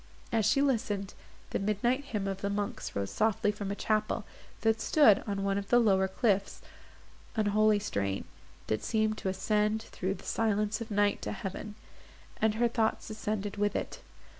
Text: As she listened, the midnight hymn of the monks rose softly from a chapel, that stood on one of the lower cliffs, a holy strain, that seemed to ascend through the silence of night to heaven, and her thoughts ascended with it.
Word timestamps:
As 0.31 0.47
she 0.47 0.63
listened, 0.63 1.13
the 1.51 1.59
midnight 1.59 2.05
hymn 2.05 2.27
of 2.27 2.41
the 2.41 2.49
monks 2.49 2.95
rose 2.95 3.11
softly 3.11 3.51
from 3.51 3.69
a 3.69 3.75
chapel, 3.75 4.25
that 4.61 4.81
stood 4.81 5.23
on 5.27 5.43
one 5.43 5.59
of 5.59 5.69
the 5.69 5.77
lower 5.77 6.07
cliffs, 6.07 6.59
a 7.37 7.47
holy 7.47 7.77
strain, 7.77 8.25
that 8.65 8.83
seemed 8.83 9.19
to 9.19 9.29
ascend 9.29 9.83
through 9.83 10.15
the 10.15 10.23
silence 10.25 10.81
of 10.81 10.89
night 10.89 11.21
to 11.21 11.31
heaven, 11.31 11.75
and 12.41 12.55
her 12.55 12.67
thoughts 12.67 13.11
ascended 13.11 13.57
with 13.57 13.75
it. 13.75 13.99